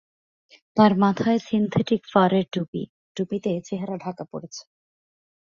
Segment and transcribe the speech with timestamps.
[0.77, 2.83] তাঁর মাথায় সিনথেটিক ফারের টুপি,
[3.17, 4.61] টুপিতে চেহারা ঢাকা পড়েছে।